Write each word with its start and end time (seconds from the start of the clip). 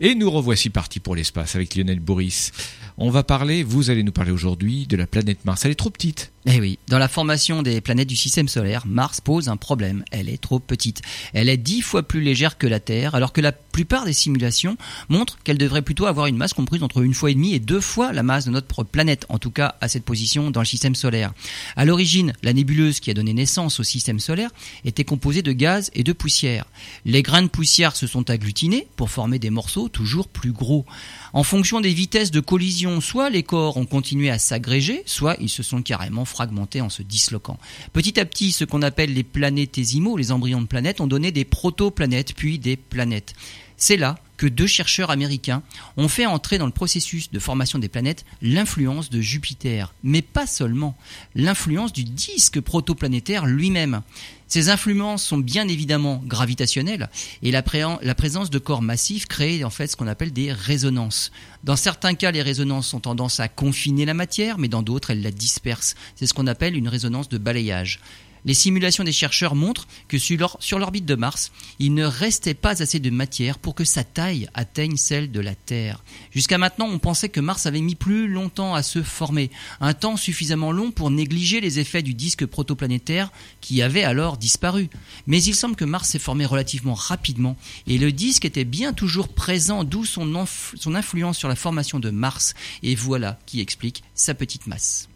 Et 0.00 0.14
nous 0.14 0.30
revoici 0.30 0.70
partis 0.70 1.00
pour 1.00 1.16
l'espace 1.16 1.56
avec 1.56 1.74
Lionel 1.74 1.98
Boris. 1.98 2.52
On 2.98 3.10
va 3.10 3.24
parler, 3.24 3.64
vous 3.64 3.90
allez 3.90 4.04
nous 4.04 4.12
parler 4.12 4.30
aujourd'hui 4.30 4.86
de 4.86 4.96
la 4.96 5.08
planète 5.08 5.44
Mars. 5.44 5.64
Elle 5.64 5.72
est 5.72 5.74
trop 5.74 5.90
petite. 5.90 6.30
Eh 6.50 6.60
oui, 6.60 6.78
dans 6.88 6.98
la 6.98 7.08
formation 7.08 7.60
des 7.60 7.82
planètes 7.82 8.08
du 8.08 8.16
système 8.16 8.48
solaire, 8.48 8.86
Mars 8.86 9.20
pose 9.20 9.50
un 9.50 9.58
problème. 9.58 10.02
Elle 10.10 10.30
est 10.30 10.40
trop 10.40 10.58
petite. 10.58 11.02
Elle 11.34 11.50
est 11.50 11.58
dix 11.58 11.82
fois 11.82 12.02
plus 12.02 12.22
légère 12.22 12.56
que 12.56 12.66
la 12.66 12.80
Terre, 12.80 13.14
alors 13.14 13.34
que 13.34 13.42
la 13.42 13.52
plupart 13.52 14.06
des 14.06 14.14
simulations 14.14 14.78
montrent 15.10 15.38
qu'elle 15.44 15.58
devrait 15.58 15.82
plutôt 15.82 16.06
avoir 16.06 16.26
une 16.26 16.38
masse 16.38 16.54
comprise 16.54 16.82
entre 16.82 17.02
une 17.02 17.12
fois 17.12 17.30
et 17.30 17.34
demie 17.34 17.52
et 17.52 17.60
deux 17.60 17.82
fois 17.82 18.14
la 18.14 18.22
masse 18.22 18.46
de 18.46 18.50
notre 18.50 18.82
planète, 18.82 19.26
en 19.28 19.38
tout 19.38 19.50
cas 19.50 19.74
à 19.82 19.88
cette 19.88 20.06
position 20.06 20.50
dans 20.50 20.60
le 20.60 20.66
système 20.66 20.94
solaire. 20.94 21.34
À 21.76 21.84
l'origine, 21.84 22.32
la 22.42 22.54
nébuleuse 22.54 23.00
qui 23.00 23.10
a 23.10 23.14
donné 23.14 23.34
naissance 23.34 23.78
au 23.78 23.84
système 23.84 24.18
solaire 24.18 24.50
était 24.86 25.04
composée 25.04 25.42
de 25.42 25.52
gaz 25.52 25.90
et 25.92 26.02
de 26.02 26.14
poussière. 26.14 26.64
Les 27.04 27.22
grains 27.22 27.42
de 27.42 27.48
poussière 27.48 27.94
se 27.94 28.06
sont 28.06 28.30
agglutinés 28.30 28.88
pour 28.96 29.10
former 29.10 29.38
des 29.38 29.50
morceaux 29.50 29.90
toujours 29.90 30.28
plus 30.28 30.52
gros. 30.52 30.86
En 31.34 31.42
fonction 31.42 31.82
des 31.82 31.92
vitesses 31.92 32.30
de 32.30 32.40
collision, 32.40 33.02
soit 33.02 33.28
les 33.28 33.42
corps 33.42 33.76
ont 33.76 33.84
continué 33.84 34.30
à 34.30 34.38
s'agréger, 34.38 35.02
soit 35.04 35.36
ils 35.40 35.50
se 35.50 35.62
sont 35.62 35.82
carrément 35.82 36.24
fragmentés 36.38 36.80
en 36.80 36.88
se 36.88 37.02
disloquant. 37.02 37.58
Petit 37.92 38.20
à 38.20 38.24
petit, 38.24 38.52
ce 38.52 38.64
qu'on 38.64 38.82
appelle 38.82 39.12
les 39.12 39.24
planétésimaux, 39.24 40.16
les 40.16 40.30
embryons 40.30 40.60
de 40.60 40.68
planètes, 40.68 41.00
ont 41.00 41.08
donné 41.08 41.32
des 41.32 41.44
protoplanètes, 41.44 42.32
puis 42.32 42.60
des 42.60 42.76
planètes. 42.76 43.34
C'est 43.76 43.96
là 43.96 44.14
que 44.38 44.46
deux 44.46 44.66
chercheurs 44.66 45.10
américains 45.10 45.62
ont 45.98 46.08
fait 46.08 46.24
entrer 46.24 46.56
dans 46.56 46.64
le 46.64 46.72
processus 46.72 47.30
de 47.30 47.38
formation 47.38 47.78
des 47.78 47.88
planètes 47.88 48.24
l'influence 48.40 49.10
de 49.10 49.20
Jupiter, 49.20 49.92
mais 50.02 50.22
pas 50.22 50.46
seulement, 50.46 50.96
l'influence 51.34 51.92
du 51.92 52.04
disque 52.04 52.60
protoplanétaire 52.60 53.44
lui-même. 53.44 54.00
Ces 54.46 54.70
influences 54.70 55.24
sont 55.24 55.36
bien 55.36 55.68
évidemment 55.68 56.22
gravitationnelles 56.24 57.10
et 57.42 57.50
la, 57.50 57.62
présence 57.62 58.48
de 58.48 58.58
corps 58.58 58.80
massifs 58.80 59.26
crée 59.26 59.62
en 59.62 59.68
fait 59.68 59.88
ce 59.88 59.96
qu'on 59.96 60.06
appelle 60.06 60.32
des 60.32 60.52
résonances. 60.52 61.32
Dans 61.64 61.76
certains 61.76 62.14
cas, 62.14 62.30
les 62.30 62.40
résonances 62.40 62.94
ont 62.94 63.00
tendance 63.00 63.40
à 63.40 63.48
confiner 63.48 64.06
la 64.06 64.14
matière, 64.14 64.56
mais 64.56 64.68
dans 64.68 64.82
d'autres, 64.82 65.10
elles 65.10 65.22
la 65.22 65.32
dispersent. 65.32 65.96
C'est 66.16 66.26
ce 66.26 66.32
qu'on 66.32 66.46
appelle 66.46 66.76
une 66.76 66.88
résonance 66.88 67.28
de 67.28 67.36
balayage. 67.36 68.00
Les 68.48 68.54
simulations 68.54 69.04
des 69.04 69.12
chercheurs 69.12 69.54
montrent 69.54 69.86
que 70.08 70.16
sur 70.16 70.78
l'orbite 70.78 71.04
de 71.04 71.14
Mars, 71.16 71.52
il 71.78 71.92
ne 71.92 72.06
restait 72.06 72.54
pas 72.54 72.80
assez 72.80 72.98
de 72.98 73.10
matière 73.10 73.58
pour 73.58 73.74
que 73.74 73.84
sa 73.84 74.04
taille 74.04 74.48
atteigne 74.54 74.96
celle 74.96 75.30
de 75.30 75.40
la 75.40 75.54
Terre. 75.54 76.02
Jusqu'à 76.30 76.56
maintenant, 76.56 76.88
on 76.88 76.98
pensait 76.98 77.28
que 77.28 77.40
Mars 77.40 77.66
avait 77.66 77.82
mis 77.82 77.94
plus 77.94 78.26
longtemps 78.26 78.74
à 78.74 78.82
se 78.82 79.02
former, 79.02 79.50
un 79.82 79.92
temps 79.92 80.16
suffisamment 80.16 80.72
long 80.72 80.92
pour 80.92 81.10
négliger 81.10 81.60
les 81.60 81.78
effets 81.78 82.00
du 82.00 82.14
disque 82.14 82.46
protoplanétaire 82.46 83.30
qui 83.60 83.82
avait 83.82 84.02
alors 84.02 84.38
disparu. 84.38 84.88
Mais 85.26 85.42
il 85.42 85.54
semble 85.54 85.76
que 85.76 85.84
Mars 85.84 86.08
s'est 86.08 86.18
formé 86.18 86.46
relativement 86.46 86.94
rapidement 86.94 87.58
et 87.86 87.98
le 87.98 88.12
disque 88.12 88.46
était 88.46 88.64
bien 88.64 88.94
toujours 88.94 89.28
présent, 89.28 89.84
d'où 89.84 90.06
son, 90.06 90.34
influence 90.94 91.36
sur 91.36 91.48
la 91.48 91.54
formation 91.54 92.00
de 92.00 92.08
Mars. 92.08 92.54
Et 92.82 92.94
voilà 92.94 93.38
qui 93.44 93.60
explique 93.60 94.02
sa 94.14 94.32
petite 94.32 94.66
masse. 94.66 95.06